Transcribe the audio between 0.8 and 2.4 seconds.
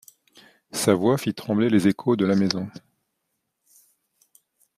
voix fit trembler les échos de la